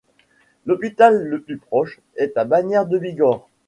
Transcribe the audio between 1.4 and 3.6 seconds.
plus proche est à Bagneres-de-Bigorre.